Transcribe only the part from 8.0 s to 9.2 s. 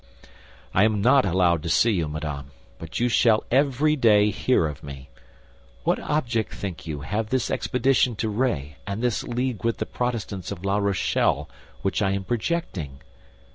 to Ré and